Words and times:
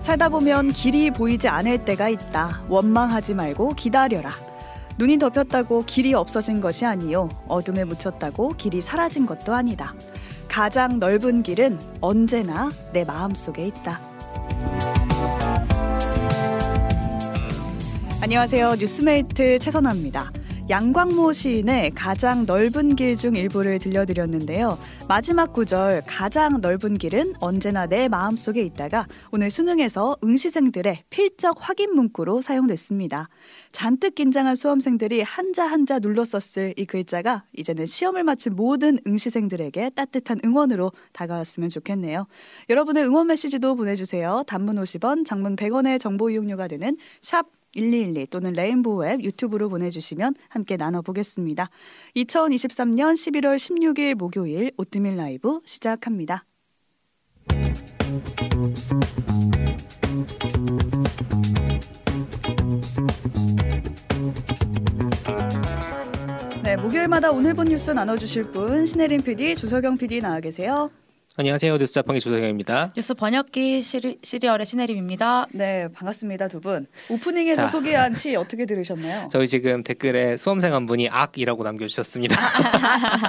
살다 0.00 0.28
보면 0.28 0.72
길이 0.72 1.10
보이지 1.10 1.48
않을 1.48 1.84
때가 1.84 2.08
있다. 2.08 2.62
원망하지 2.68 3.34
말고 3.34 3.74
기다려라. 3.74 4.30
눈이 4.96 5.18
덮였다고 5.18 5.84
길이 5.84 6.14
없어진 6.14 6.60
것이 6.60 6.84
아니요. 6.84 7.28
어둠에 7.46 7.84
묻혔다고 7.84 8.54
길이 8.56 8.80
사라진 8.80 9.26
것도 9.26 9.54
아니다. 9.54 9.94
가장 10.48 10.98
넓은 10.98 11.42
길은 11.42 11.78
언제나 12.00 12.70
내 12.92 13.04
마음 13.04 13.34
속에 13.34 13.66
있다. 13.66 14.00
안녕하세요. 18.20 18.70
뉴스메이트 18.78 19.58
최선아입니다. 19.60 20.32
양광모 20.70 21.32
시인의 21.32 21.92
가장 21.92 22.44
넓은 22.44 22.94
길 22.94 23.16
중 23.16 23.34
일부를 23.34 23.78
들려드렸는데요. 23.78 24.78
마지막 25.08 25.54
구절 25.54 26.02
가장 26.06 26.60
넓은 26.60 26.98
길은 26.98 27.36
언제나 27.40 27.86
내 27.86 28.06
마음속에 28.06 28.60
있다가 28.60 29.08
오늘 29.32 29.50
수능에서 29.50 30.18
응시생들의 30.22 31.04
필적 31.08 31.56
확인 31.58 31.94
문구로 31.94 32.42
사용됐습니다. 32.42 33.30
잔뜩 33.72 34.14
긴장한 34.14 34.56
수험생들이 34.56 35.22
한자 35.22 35.64
한자 35.64 35.98
눌러 35.98 36.24
썼을 36.24 36.74
이 36.76 36.84
글자가 36.84 37.44
이제는 37.56 37.86
시험을 37.86 38.22
마친 38.24 38.54
모든 38.54 38.98
응시생들에게 39.06 39.90
따뜻한 39.90 40.38
응원으로 40.44 40.92
다가왔으면 41.12 41.70
좋겠네요. 41.70 42.26
여러분의 42.68 43.04
응원 43.04 43.28
메시지도 43.28 43.74
보내주세요. 43.74 44.44
단문 44.46 44.76
50원, 44.76 45.24
장문 45.24 45.56
100원의 45.56 45.98
정보 45.98 46.28
이용료가 46.28 46.68
되는 46.68 46.96
샵 47.22 47.46
1212 47.74 48.26
또는 48.26 48.52
레인보우 48.52 49.04
앱 49.04 49.22
유튜브로 49.22 49.68
보내주시면 49.68 50.34
함께 50.48 50.76
나눠보겠습니다. 50.76 51.70
2023년 52.16 53.14
11월 53.14 53.56
16일 53.56 54.14
목요일 54.14 54.72
오뜨밀 54.76 55.16
라이브 55.16 55.60
시작합니다. 55.64 56.44
네, 66.62 66.76
목요일마다 66.76 67.30
오늘 67.30 67.54
본 67.54 67.68
뉴스 67.68 67.90
나눠주실 67.90 68.52
분 68.52 68.84
신혜림 68.84 69.22
PD, 69.22 69.54
조석영 69.54 69.96
PD 69.96 70.20
나와 70.20 70.40
계세요. 70.40 70.90
안녕하세요. 71.40 71.78
뉴스 71.78 71.94
자판기 71.94 72.20
조석영입니다. 72.20 72.94
뉴스 72.96 73.14
번역기 73.14 73.80
시리, 73.80 74.18
시리얼의 74.24 74.66
신혜림입니다. 74.66 75.46
네, 75.52 75.86
반갑습니다 75.94 76.48
두 76.48 76.60
분. 76.60 76.88
오프닝에서 77.08 77.62
자, 77.62 77.68
소개한 77.68 78.12
시 78.12 78.34
어떻게 78.34 78.66
들으셨나요? 78.66 79.28
저희 79.30 79.46
지금 79.46 79.84
댓글에 79.84 80.36
수험생 80.36 80.74
한 80.74 80.86
분이 80.86 81.08
악이라고 81.08 81.62
남겨주셨습니다. 81.62 82.34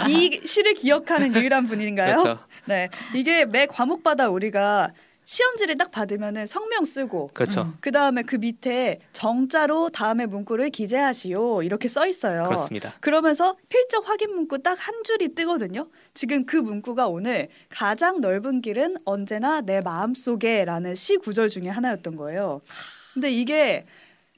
이 0.10 0.42
시를 0.44 0.74
기억하는 0.74 1.36
유일한 1.36 1.68
분인가요? 1.68 2.16
그렇죠. 2.16 2.40
네, 2.66 2.90
이게 3.14 3.46
매 3.46 3.68
과목마다 3.68 4.30
우리가 4.30 4.92
시험지를 5.30 5.78
딱 5.78 5.92
받으면은 5.92 6.48
성명 6.48 6.84
쓰고 6.86 7.30
그렇죠. 7.36 7.62
음. 7.62 7.78
그 7.82 7.92
다음에 7.92 8.24
그 8.24 8.38
밑에 8.38 8.98
정자로 9.14 9.90
다음에 9.90 10.26
문구를 10.26 10.72
기재하시오 10.72 11.62
이렇게 11.62 11.88
써 11.88 12.08
있어요. 12.08 12.46
그렇습니다. 12.46 12.96
그러면서 13.00 13.56
필적 13.70 14.10
확인 14.10 14.34
문구 14.34 14.64
딱 14.64 14.80
한 14.80 15.04
줄이 15.04 15.36
뜨거든요. 15.36 15.88
지금 16.14 16.46
그 16.46 16.56
문구가 16.56 17.10
오늘 17.10 17.50
가장 17.70 18.22
넓은 18.22 18.62
길은 18.62 18.96
언제나 19.06 19.62
내 19.62 19.82
마음 19.82 20.16
속에라는 20.16 20.96
시 20.96 21.18
구절 21.18 21.50
중에 21.50 21.68
하나였던 21.68 22.16
거예요. 22.16 22.62
근데 23.14 23.30
이게 23.30 23.86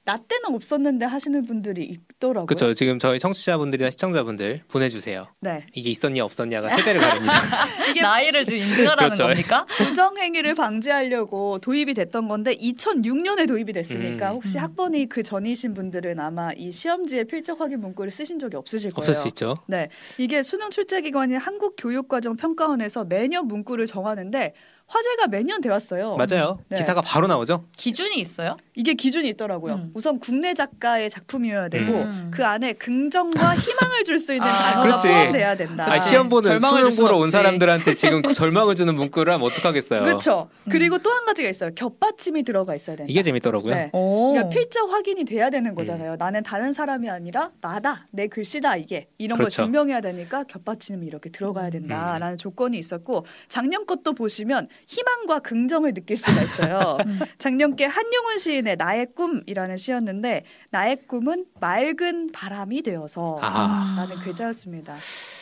나 0.03 0.17
때는 0.17 0.55
없었는데 0.55 1.05
하시는 1.05 1.45
분들이 1.45 1.83
있더라고요. 1.83 2.47
그렇죠. 2.47 2.73
지금 2.73 2.97
저희 2.97 3.19
청취자분들이나 3.19 3.91
시청자분들 3.91 4.63
보내주세요. 4.67 5.27
네. 5.41 5.63
이게 5.73 5.91
있었냐 5.91 6.25
없었냐가 6.25 6.75
세대를 6.75 6.99
가립니다. 6.99 7.33
이게 7.91 8.01
나이를 8.01 8.45
좀 8.45 8.57
인증하라는 8.57 9.13
그렇죠. 9.15 9.23
겁니까? 9.27 9.67
부정행위를 9.77 10.55
방지하려고 10.55 11.59
도입이 11.59 11.93
됐던 11.93 12.27
건데 12.27 12.55
2006년에 12.55 13.47
도입이 13.47 13.73
됐으니까 13.73 14.31
음. 14.31 14.35
혹시 14.35 14.57
음. 14.57 14.63
학번이 14.63 15.05
그 15.05 15.21
전이신 15.21 15.75
분들은 15.75 16.19
아마 16.19 16.51
이 16.53 16.71
시험지에 16.71 17.25
필적 17.25 17.61
확인 17.61 17.79
문구를 17.81 18.11
쓰신 18.11 18.39
적이 18.39 18.57
없으실 18.57 18.93
거예요. 18.93 19.07
없을 19.07 19.21
수 19.21 19.27
있죠. 19.27 19.55
네. 19.67 19.89
이게 20.17 20.41
수능 20.41 20.71
출제기관인 20.71 21.37
한국교육과정평가원에서 21.37 23.03
매년 23.03 23.47
문구를 23.47 23.85
정하는데 23.85 24.53
화제가 24.91 25.27
매년 25.27 25.61
되었어요. 25.61 26.17
맞아요. 26.17 26.59
네. 26.67 26.77
기사가 26.77 27.01
바로 27.01 27.27
나오죠. 27.27 27.65
기준이 27.77 28.19
있어요? 28.19 28.57
이게 28.75 28.93
기준이 28.93 29.29
있더라고요. 29.29 29.75
음. 29.75 29.90
우선 29.93 30.19
국내 30.19 30.53
작가의 30.53 31.09
작품이어야 31.09 31.69
되고 31.69 31.91
음. 31.93 32.31
그 32.33 32.45
안에 32.45 32.73
긍정과 32.73 33.55
희망을 33.55 34.03
줄 34.03 34.19
수 34.19 34.33
있는 34.33 34.45
아, 34.47 34.51
단어가 34.51 34.81
그렇지. 34.83 35.07
포함돼야 35.07 35.55
된다. 35.55 35.91
아, 35.91 35.97
시험 35.97 36.29
보는 36.29 36.59
수능 36.59 36.89
보러 36.91 37.17
온 37.17 37.31
사람들한테 37.31 37.93
지금 37.93 38.21
절망을 38.33 38.75
주는 38.75 38.93
문구를 38.93 39.33
하면 39.33 39.47
어떡하겠어요. 39.47 40.03
그렇죠. 40.03 40.49
음. 40.65 40.69
그리고 40.69 40.97
또 40.99 41.09
한 41.11 41.25
가지가 41.25 41.49
있어요. 41.49 41.71
겹받침이 41.73 42.43
들어가 42.43 42.75
있어야 42.75 42.95
된다. 42.97 43.09
이게 43.09 43.23
재밌더라고요. 43.23 43.73
네. 43.73 43.89
그러니까 43.91 44.49
필적 44.49 44.91
확인이 44.91 45.23
돼야 45.25 45.49
되는 45.49 45.73
거잖아요. 45.75 46.13
음. 46.13 46.17
나는 46.19 46.43
다른 46.43 46.73
사람이 46.73 47.09
아니라 47.09 47.51
나다. 47.61 48.07
내 48.11 48.27
글씨다 48.27 48.75
이게. 48.77 49.07
이런 49.17 49.37
그렇죠. 49.37 49.57
걸 49.61 49.65
증명해야 49.65 50.01
되니까 50.01 50.43
겹받침이 50.43 51.07
이렇게 51.07 51.29
들어가야 51.29 51.69
된다라는 51.69 52.35
음. 52.35 52.37
조건이 52.37 52.77
있었고 52.77 53.25
작년 53.49 53.85
것도 53.85 54.13
보시면 54.13 54.67
희망과 54.87 55.39
긍 55.39 55.61
긍정을 55.61 55.93
느낄 55.93 56.17
수가 56.17 56.41
있어요. 56.41 56.97
음. 57.05 57.19
작년께 57.37 57.85
한용운 57.85 58.39
시인의 58.39 58.77
나의 58.77 59.07
꿈이라는 59.15 59.77
시였는데 59.81 60.45
나의 60.69 60.97
꿈은 61.07 61.45
맑은 61.59 62.29
바람이 62.31 62.81
되어서 62.83 63.39
아. 63.41 63.95
라는 63.97 64.15
글자였습니다. 64.23 64.95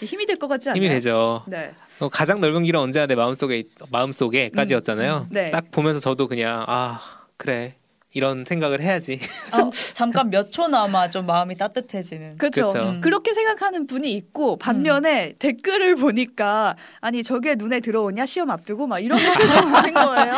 힘이 0.04 0.26
될 0.26 0.38
것 0.38 0.48
같지 0.48 0.70
않나요? 0.70 0.82
힘이 0.82 0.90
되죠. 0.94 1.44
네. 1.48 1.74
어, 2.00 2.08
가장 2.10 2.40
넓은 2.40 2.64
길은 2.64 2.80
언제나 2.80 3.06
내 3.06 3.16
마음속에 3.16 3.66
마음속에까지였잖아요. 3.92 5.28
음. 5.30 5.34
네. 5.34 5.52
딱 5.52 5.70
보면서 5.72 6.00
저도 6.00 6.28
그냥 6.28 6.64
아 6.68 7.02
그래 7.38 7.76
이런 8.12 8.44
생각을 8.44 8.82
해야지. 8.82 9.20
잠, 9.52 9.70
잠깐 9.94 10.30
몇 10.32 10.52
초나마 10.52 11.10
좀 11.10 11.28
마음이 11.28 11.56
따뜻해지는. 11.58 12.38
그렇죠. 12.38 12.72
음. 12.76 13.02
그렇게 13.02 13.34
생각하는 13.34 13.86
분이 13.86 14.12
있고 14.14 14.58
반면에 14.58 15.28
음. 15.28 15.34
댓글을 15.38 15.96
보니까 15.96 16.76
아니 17.02 17.22
저게 17.22 17.54
눈에 17.56 17.80
들어오냐 17.80 18.26
시험 18.26 18.50
앞두고 18.50 18.88
막 18.88 18.98
이런 19.00 19.20
것도 19.22 19.62
보는 19.70 19.94
거예요. 19.94 20.34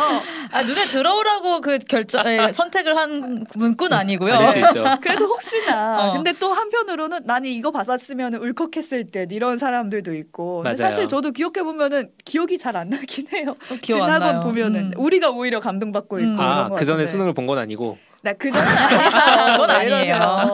아 0.52 0.62
눈에 0.62 0.80
들어오라고 0.82 1.60
그 1.62 1.78
결정 1.78 2.26
에, 2.26 2.52
선택을 2.52 2.94
한 2.96 3.46
문구는 3.56 3.96
아니고요. 3.96 4.38
그래도 5.00 5.26
혹시나. 5.26 6.10
어. 6.10 6.12
근데 6.12 6.32
또 6.38 6.52
한편으로는 6.52 7.20
나는 7.24 7.48
이거 7.48 7.70
봤었으면 7.70 8.34
울컥했을 8.34 9.06
듯 9.10 9.32
이런 9.32 9.56
사람들도 9.56 10.14
있고. 10.14 10.64
사실 10.76 11.08
저도 11.08 11.30
기억해 11.30 11.62
보면은 11.62 12.10
기억이 12.24 12.58
잘 12.58 12.72
안 12.76 12.88
나긴 12.88 13.26
해요. 13.34 13.54
어, 13.70 13.74
지나고 13.82 14.40
보면은 14.40 14.86
음. 14.86 14.92
우리가 14.96 15.30
오히려 15.30 15.60
감동받고 15.60 16.18
있고. 16.20 16.30
음. 16.32 16.40
아그 16.40 16.84
전에 16.84 17.06
수능을 17.06 17.32
본 17.34 17.42
건 17.46 17.58
아니고. 17.62 17.98
네, 18.22 18.34
그전은 18.34 18.68
아니죠. 18.68 19.52
그건 19.52 19.70
아니에요. 19.70 20.52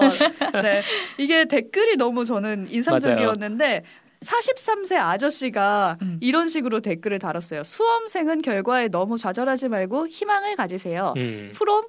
네, 0.62 0.82
이게 1.19 1.44
댓글이 1.44 1.96
너무 1.96 2.24
저는 2.24 2.69
인상적이었는데 2.70 3.82
43세 4.20 4.96
아저씨가 4.96 5.98
음. 6.02 6.19
이런 6.20 6.48
식으로 6.48 6.80
댓글을 6.80 7.19
달았어요. 7.19 7.64
수험생은 7.64 8.42
결과에 8.42 8.88
너무 8.88 9.19
좌절하지 9.19 9.69
말고 9.69 10.08
희망을 10.08 10.56
가지세요. 10.56 11.14
음. 11.16 11.52
프롬 11.54 11.84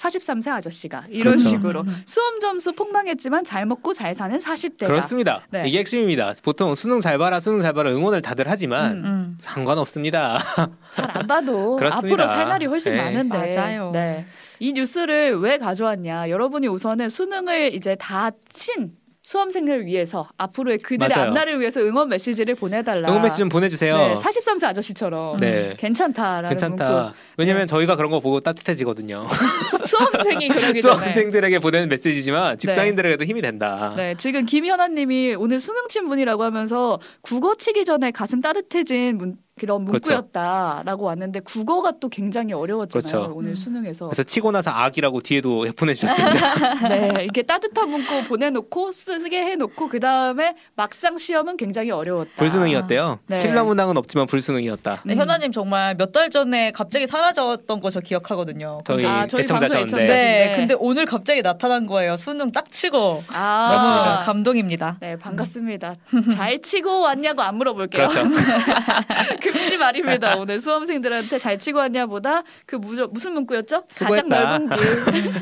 43세 0.00 0.48
아저씨가 0.48 1.04
이런 1.10 1.34
그렇죠. 1.34 1.42
식으로 1.48 1.80
음. 1.82 2.02
수험 2.06 2.40
점수 2.40 2.72
폭망했지만 2.72 3.44
잘 3.44 3.66
먹고 3.66 3.92
잘 3.92 4.14
사는 4.14 4.36
40대가 4.38 4.86
그렇습니다. 4.86 5.42
네. 5.50 5.64
이게 5.68 5.78
핵심입니다. 5.80 6.32
보통 6.42 6.74
수능 6.74 7.00
잘 7.00 7.18
봐라, 7.18 7.38
수능 7.38 7.60
잘 7.60 7.74
봐라 7.74 7.90
응원을 7.90 8.22
다들 8.22 8.46
하지만 8.48 8.92
음, 8.92 9.04
음. 9.04 9.36
상관없습니다. 9.38 10.38
잘 10.90 11.10
안 11.10 11.26
봐도 11.26 11.78
앞으로 11.82 12.26
살 12.26 12.48
날이 12.48 12.66
훨씬 12.66 12.92
네. 12.94 13.02
많은데 13.02 13.54
맞아요. 13.54 13.90
네. 13.92 14.24
이 14.58 14.72
뉴스를 14.72 15.38
왜 15.40 15.58
가져왔냐? 15.58 16.28
여러분이 16.30 16.66
우선은 16.68 17.08
수능을 17.08 17.74
이제 17.74 17.94
다 17.96 18.30
친 18.52 18.92
수험생을 19.30 19.86
위해서 19.86 20.28
앞으로의 20.38 20.78
그들의 20.78 21.08
맞아요. 21.08 21.28
앞날을 21.28 21.60
위해서 21.60 21.80
응원 21.80 22.08
메시지를 22.08 22.56
보내달라. 22.56 23.08
응원 23.08 23.22
메시지 23.22 23.38
좀 23.38 23.48
보내주세요. 23.48 23.96
네, 23.96 24.14
43세 24.16 24.64
아저씨처럼 24.64 25.36
네. 25.36 25.76
괜찮다라는 25.78 26.48
괜찮다. 26.48 26.90
문구. 26.90 27.14
왜냐면 27.36 27.62
네. 27.62 27.66
저희가 27.66 27.94
그런 27.94 28.10
거 28.10 28.18
보고 28.18 28.40
따뜻해지거든요. 28.40 29.28
수험생이 29.86 30.48
그러기 30.48 30.82
수험생들에게 30.82 31.60
보내는 31.60 31.88
메시지지만 31.88 32.58
직장인들에게도 32.58 33.24
힘이 33.24 33.40
된다. 33.40 33.94
네, 33.96 34.16
지금 34.18 34.46
김현아님이 34.46 35.36
오늘 35.38 35.60
수능 35.60 35.86
친 35.88 36.08
분이라고 36.08 36.42
하면서 36.42 36.98
국어 37.20 37.54
치기 37.54 37.84
전에 37.84 38.10
가슴 38.10 38.40
따뜻해진 38.40 39.16
문, 39.16 39.36
그런 39.60 39.84
그렇죠. 39.84 40.10
문구였다라고 40.12 40.82
그렇죠. 40.84 41.02
왔는데 41.04 41.40
국어가 41.40 41.92
또 42.00 42.08
굉장히 42.08 42.52
어려웠잖아요 42.52 43.10
그렇죠. 43.20 43.32
오늘 43.36 43.50
음. 43.50 43.54
수능에서. 43.54 44.06
그래서 44.06 44.22
치고 44.22 44.50
나서 44.52 44.70
악이라고 44.70 45.20
뒤에도 45.20 45.66
보내주셨습니다. 45.76 46.88
네, 46.88 47.24
이렇게 47.24 47.42
따뜻한 47.42 47.90
문구 47.90 48.24
보내놓고 48.28 48.92
쓰게 48.92 49.42
해놓고 49.44 49.88
그 49.88 50.00
다음에 50.00 50.54
막상 50.74 51.18
시험은 51.18 51.56
굉장히 51.56 51.90
어려웠다. 51.90 52.32
불수능이었대요. 52.36 53.18
네. 53.26 53.38
킬러 53.40 53.64
문항은 53.64 53.96
없지만 53.96 54.26
불수능이었다. 54.26 55.02
네, 55.04 55.14
현아님 55.16 55.52
정말 55.52 55.94
몇 55.96 56.10
달 56.12 56.28
전에 56.30 56.72
갑자기 56.72 57.06
사라졌던 57.06 57.80
거 57.80 57.90
저 57.90 58.00
기억하거든요. 58.00 58.82
저희, 58.84 59.04
아, 59.04 59.26
저희 59.26 59.42
애청자셨는데. 59.42 59.96
네. 59.96 60.06
네, 60.06 60.52
근데 60.54 60.74
오늘 60.78 61.06
갑자기 61.06 61.42
나타난 61.42 61.86
거예요. 61.86 62.16
수능 62.16 62.52
딱 62.52 62.70
치고. 62.70 63.20
아, 63.32 63.68
맞습니다. 63.74 64.18
감동입니다. 64.26 64.96
네, 65.00 65.16
반갑습니다. 65.16 65.96
잘 66.32 66.62
치고 66.62 67.00
왔냐고 67.00 67.42
안 67.42 67.56
물어볼게요. 67.56 68.06
그렇죠. 68.08 68.28
그 69.50 69.58
금지 69.58 69.76
말입니다. 69.76 70.36
오늘 70.36 70.60
수험생들한테 70.60 71.38
잘 71.38 71.58
치고 71.58 71.78
왔냐보다 71.78 72.42
그 72.66 72.76
무저, 72.76 73.06
무슨 73.08 73.34
문구였죠? 73.34 73.84
수고했다. 73.88 74.28
가장 74.28 74.66
넓은 74.68 74.76
길. 75.12 75.32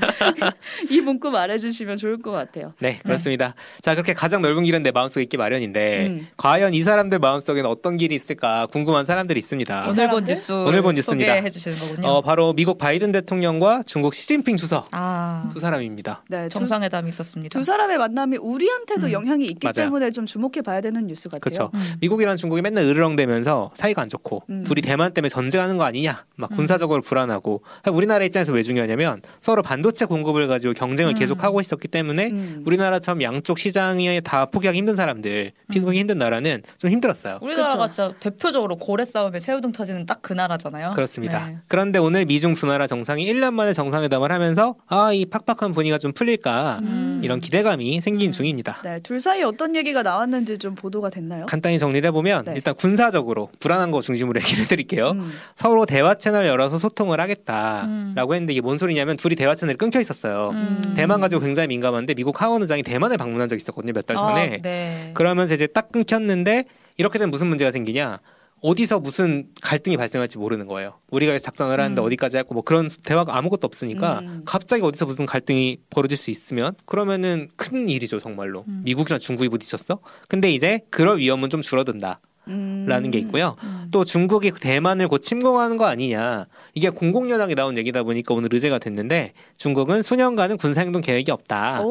이 0.91 1.01
문구 1.01 1.31
말해주시면 1.31 1.97
좋을 1.97 2.19
것 2.21 2.31
같아요. 2.31 2.73
네, 2.81 2.99
그렇습니다. 3.03 3.49
네. 3.49 3.81
자, 3.83 3.95
그렇게 3.95 4.15
가장 4.15 4.43
넓은 4.43 4.65
길은 4.65 4.83
내 4.83 4.91
마음속에 4.91 5.23
있기 5.23 5.37
마련인데 5.37 6.07
음. 6.07 6.29
과연 6.37 6.75
이 6.75 6.81
사람들 6.81 7.19
마음속에는 7.19 7.69
어떤 7.69 7.97
길이 7.97 8.15
있을까 8.15 8.67
궁금한 8.67 9.05
사람들이 9.05 9.39
있습니다. 9.39 9.89
오늘 9.89 10.09
본 10.09 10.25
뉴스 10.25 10.53
오늘 10.53 10.83
본 10.83 10.95
뉴스입니다. 10.95 11.35
소개해 11.35 11.51
주시는 11.51 11.79
거군요. 11.79 12.09
어, 12.09 12.21
바로 12.23 12.53
미국 12.53 12.79
바이든 12.79 13.13
대통령과 13.13 13.83
중국 13.85 14.15
시진핑 14.15 14.57
주석 14.57 14.89
아. 14.93 15.49
두 15.53 15.61
사람입니다. 15.61 16.25
네, 16.29 16.49
정상회담이 16.49 17.09
있었습니다. 17.11 17.59
두 17.59 17.65
사람의 17.65 17.99
만남이 17.99 18.39
우리한테도 18.39 19.09
음. 19.09 19.13
영향이 19.13 19.45
있기 19.45 19.59
맞아요. 19.63 19.73
때문에 19.73 20.11
좀 20.11 20.27
주목해 20.27 20.63
봐야 20.65 20.81
되는 20.81 21.07
뉴스 21.07 21.29
같아요. 21.29 21.41
그렇죠. 21.41 21.71
음. 21.75 21.81
미국이랑 22.01 22.37
중국이 22.37 22.63
맨날 22.63 22.85
으르렁대면서 22.85 23.73
사이가 23.75 23.98
안 24.01 24.09
좋고 24.09 24.43
음. 24.51 24.65
둘이 24.65 24.81
대만 24.83 25.13
때문에 25.13 25.29
전쟁하는 25.29 25.77
거 25.77 25.85
아니냐, 25.85 26.25
막 26.37 26.51
음. 26.53 26.57
군사적으로 26.57 27.03
불안하고 27.03 27.63
우리나라 27.91 28.25
입장에서 28.25 28.53
왜 28.53 28.63
중요하냐면 28.63 29.21
서로 29.41 29.63
반도체 29.63 30.05
공급을 30.05 30.47
가지고 30.49 30.75
경쟁을 30.75 31.13
음. 31.13 31.19
계속 31.19 31.43
하고 31.45 31.61
있었기 31.61 31.89
때문에 31.89 32.31
음. 32.31 32.63
우리나라처럼 32.67 33.23
양쪽 33.23 33.59
시장이 33.59 34.21
다 34.23 34.47
포기하기 34.47 34.79
힘든 34.79 34.95
사람들, 34.97 35.53
피부기 35.71 35.99
힘든 35.99 36.19
나라는 36.19 36.63
좀 36.79 36.91
힘들었어요. 36.91 37.39
우리나라가 37.43 37.75
그렇죠. 37.77 37.93
진짜 37.93 38.15
대표적으로 38.21 38.77
고래 38.77 39.05
싸움에 39.05 39.41
새우등 39.41 39.73
터지는 39.73 40.07
딱 40.07 40.19
그 40.21 40.33
나라잖아요. 40.33 40.91
그렇습니다. 40.95 41.47
네. 41.47 41.59
그런데 41.69 41.99
오늘 41.99 42.25
미중 42.27 42.53
두 42.55 42.67
나라 42.67 42.87
정상이 42.87 43.25
1년 43.33 43.55
만에 43.55 43.73
정상회담을 43.73 44.31
하면서 44.33 44.75
아 44.87 45.13
이 45.13 45.25
팍팍한 45.25 45.73
분위기가 45.73 45.97
좀 45.99 46.13
풀릴까 46.13 46.81
이런 47.23 47.41
기대감이 47.41 48.01
생긴 48.01 48.31
중입니다. 48.33 48.79
네, 48.85 49.01
둘 49.01 49.21
사이 49.21 49.43
어떤 49.43 49.75
얘기가 49.75 50.03
나왔는지 50.03 50.59
좀 50.59 50.75
보도가 50.75 51.09
됐나요? 51.11 51.47
간단히 51.47 51.79
정리를 51.79 52.07
해보면 52.09 52.45
네. 52.45 52.53
일단 52.57 52.75
군사적으로 52.75 53.49
불안한 53.61 53.88
거 53.91 54.01
중심으로 54.01 54.41
얘기를 54.43 54.67
드릴게요. 54.69 55.11
음. 55.13 55.31
서로 55.55 55.87
대화 55.87 56.15
채널 56.15 56.47
열어서 56.47 56.79
소통을 56.79 57.21
하겠다라고 57.21 57.89
음. 57.89 58.35
했는데 58.35 58.53
이게 58.53 58.61
뭔 58.61 58.79
소리냐면 58.79 59.17
둘이 59.17 59.35
대화 59.35 59.55
채널이 59.55 59.77
끊겨 59.79 60.01
있었어요. 60.01 60.51
음. 60.53 60.83
대만 60.97 61.21
가지고 61.21 61.41
굉장히 61.43 61.69
민감한데 61.69 62.15
미국 62.15 62.41
하원 62.43 62.63
의장이 62.63 62.83
대만을 62.83 63.17
방문한 63.17 63.49
적이 63.49 63.59
있었거든요 63.59 63.93
몇 63.93 64.07
달 64.07 64.17
전에. 64.17 64.55
아, 64.59 64.63
네. 64.63 65.11
그러면서 65.15 65.55
이제 65.55 65.67
딱 65.67 65.93
끊겼는데 65.93 66.65
이렇게 66.97 67.19
되면 67.19 67.31
무슨 67.31 67.47
문제가 67.49 67.71
생기냐? 67.71 68.21
어디서 68.61 68.99
무슨 68.99 69.47
갈등이 69.63 69.97
발생할지 69.97 70.37
모르는 70.37 70.67
거예요. 70.67 70.95
우리가 71.13 71.39
작전을 71.39 71.79
하는데 71.79 72.03
음. 72.03 72.05
어디까지 72.07 72.39
할고 72.39 72.55
뭐 72.55 72.65
그런 72.65 72.89
대화가 73.05 73.37
아무것도 73.37 73.67
없으니까 73.67 74.19
음. 74.19 74.43
갑자기 74.45 74.83
어디서 74.83 75.07
무슨 75.07 75.27
갈등이 75.27 75.77
벌어질 75.91 76.17
수 76.19 76.33
있으면 76.33 76.75
그러면은 76.85 77.49
큰 77.55 77.89
일이죠 77.89 78.19
정말로. 78.19 78.65
음. 78.67 78.81
미국이랑 78.85 79.21
중국이 79.21 79.49
부딪혔어. 79.49 80.01
근데 80.27 80.51
이제 80.51 80.81
그럴 80.91 81.19
위험은 81.19 81.51
좀 81.51 81.61
줄어든다. 81.61 82.21
라는 82.47 83.11
게 83.11 83.19
있고요. 83.19 83.57
음. 83.89 83.91
또 83.91 84.05
중국이 84.05 84.53
대만을 84.53 85.09
곧 85.09 85.19
침공하는 85.19 85.77
거 85.77 85.87
아니냐. 85.87 86.47
이게 86.75 86.91
공공연하게 86.91 87.55
나온 87.55 87.77
얘기다 87.77 88.03
보니까 88.03 88.35
오늘 88.35 88.49
의제가 88.53 88.79
됐는데 88.79 89.33
중국은 89.57 90.03
수년간은 90.03 90.57
군사행동 90.59 91.03
계획이 91.03 91.31
없다. 91.31 91.83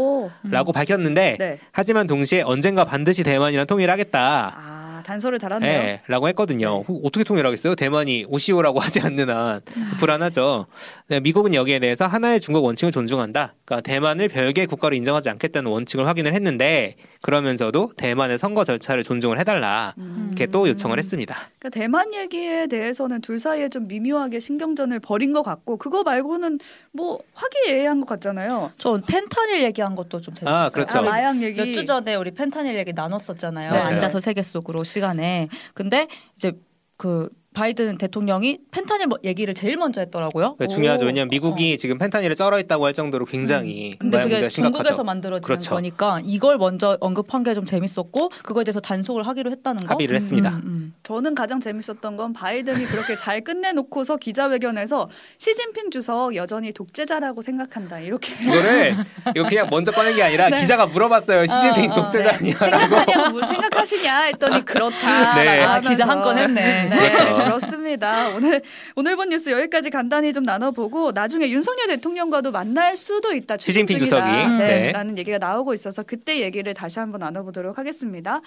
라고 0.44 0.72
밝혔는데 0.72 1.38
네. 1.40 1.60
하지만 1.72 2.08
동시에 2.08 2.42
언젠가 2.42 2.86
반드시 2.86 3.24
대만이랑 3.24 3.66
통일하겠다. 3.68 4.54
아. 4.56 4.78
단서를 5.08 5.40
달았네요. 5.40 5.72
네, 5.72 6.02
라고 6.08 6.28
했거든요. 6.28 6.84
네. 6.88 7.00
어떻게 7.04 7.24
통일하겠어요? 7.24 7.76
대만이 7.76 8.26
오시오라고 8.28 8.80
하지 8.82 9.00
않는 9.00 9.30
한 9.30 9.62
음. 9.78 9.92
불안하죠. 10.00 10.66
네, 11.08 11.22
미국은 11.22 11.54
여기에 11.54 11.80
대해서 11.80 12.06
하나의 12.06 12.42
중국 12.42 12.66
원칙을 12.66 12.92
존중한다. 12.92 13.54
그러니까 13.64 13.90
대만을 13.90 14.28
별개의 14.28 14.68
국가로 14.68 14.96
인정하지 14.96 15.30
않겠다는 15.30 15.72
원칙을 15.72 16.06
확인을 16.06 16.34
했는데 16.34 16.96
그러면서도 17.22 17.92
대만의 17.96 18.38
선거 18.38 18.66
절차를 18.66 19.04
존중을 19.04 19.40
해달라 19.40 19.94
음. 19.98 20.17
이렇게 20.38 20.52
또 20.52 20.68
요청을 20.70 21.00
했습니다. 21.00 21.36
그러니까 21.60 21.70
대만 21.70 22.14
얘기에 22.14 22.68
대해서는 22.68 23.22
둘 23.22 23.40
사이에 23.40 23.70
좀 23.70 23.88
미묘하게 23.88 24.40
신경전을 24.40 25.00
벌인 25.00 25.34
것 25.34 25.42
같고 25.44 25.78
그거 25.78 26.04
말고는 26.04 26.60
뭐 26.94 27.20
화기애애한 27.34 28.00
것 28.02 28.08
같잖아요. 28.08 28.72
전 28.78 29.02
펜타닐 29.02 29.64
얘기한 29.64 29.96
것도 29.96 30.22
좀 30.22 30.34
재밌었어요. 30.34 30.66
아, 30.66 30.70
그렇죠. 30.70 31.00
아, 31.00 31.02
마약 31.02 31.42
얘기. 31.42 31.60
몇 31.60 31.74
주 31.74 31.86
전에 31.86 32.16
우리 32.16 32.32
펜타닐 32.32 32.76
얘기 32.76 32.94
나눴었잖아요. 32.94 33.72
네. 33.72 33.78
앉아서 33.80 34.20
세계 34.20 34.42
속으로 34.42 34.84
시간에. 34.84 35.48
근데 35.74 36.08
이제 36.36 36.54
그 36.98 37.30
바이든 37.58 37.98
대통령이 37.98 38.60
펜타닐 38.70 39.08
뭐 39.08 39.18
얘기를 39.24 39.52
제일 39.56 39.78
먼저 39.78 40.00
했더라고요. 40.02 40.58
네, 40.60 40.68
중요하죠. 40.68 41.08
왜냐하면 41.08 41.30
미국이 41.30 41.74
어. 41.74 41.78
지금 41.78 41.98
펜타닐에 41.98 42.36
쩔어 42.36 42.60
있다고 42.60 42.86
할 42.86 42.94
정도로 42.94 43.26
굉장히 43.26 43.94
음. 43.94 43.98
근데 43.98 44.22
그게 44.22 44.48
중국에서 44.48 45.04
만들어지는 45.04 45.42
그렇죠. 45.42 45.72
거니까 45.76 46.20
이걸 46.24 46.58
먼저 46.58 46.98
언급한 47.02 47.44
게 47.44 47.58
좀 47.58 47.66
재밌었고 47.66 48.30
그거에 48.44 48.64
대해서 48.64 48.80
단속을 48.80 49.26
하기로 49.26 49.50
했다는 49.50 49.82
거. 49.88 49.94
합의를 49.96 50.14
음, 50.14 50.18
했습니다. 50.18 50.50
음, 50.50 50.62
음. 50.66 50.94
저는 51.02 51.34
가장 51.34 51.60
재밌었던 51.60 52.16
건 52.16 52.34
바이든이 52.34 52.86
그렇게 52.86 53.16
잘 53.16 53.42
끝내놓고서 53.42 54.18
기자회견에서 54.18 55.10
시진핑 55.40 55.90
주석 55.90 56.36
여전히 56.36 56.72
독재자라고 56.74 57.42
생각한다 57.42 58.00
이렇게. 58.00 58.34
이거를 58.44 58.96
이거 59.36 59.48
그냥 59.48 59.68
먼저 59.72 59.92
꺼낸 59.92 60.16
게 60.16 60.22
아니라 60.22 60.50
네. 60.52 60.60
기자가 60.60 60.86
물어봤어요. 60.86 61.48
시진핑 61.48 61.90
어, 61.90 61.94
어, 61.94 61.96
독재자냐라고. 62.04 62.44
네. 62.44 62.52
생각하냐고 62.54 63.46
생각하시냐 63.46 64.20
했더니 64.24 64.64
그렇다. 64.66 65.36
네. 65.42 65.64
아, 65.64 65.80
기자 65.80 66.08
한 66.08 66.22
건 66.22 66.38
했네. 66.38 66.84
네. 66.90 67.12
그렇죠. 67.12 67.47
그렇습니다. 67.48 68.30
오늘 68.30 68.62
오늘 68.96 69.16
본 69.16 69.30
뉴스 69.30 69.50
여기까지 69.50 69.90
간단히 69.90 70.34
좀 70.34 70.44
나눠보고 70.44 71.12
나중에 71.12 71.50
윤석열 71.50 71.88
대통령과도 71.88 72.52
만날 72.52 72.96
수도 72.98 73.34
있다. 73.34 73.58
시진핑 73.58 73.98
주석이 73.98 74.22
네, 74.22 74.58
네. 74.58 74.92
라는 74.92 75.18
얘기가 75.18 75.38
나오고 75.38 75.74
있어서 75.74 76.04
그때 76.04 76.40
얘기를 76.42 76.74
다시 76.74 77.00
한번 77.00 77.20
나눠보도록 77.20 77.78
하겠습니다. 77.78 78.42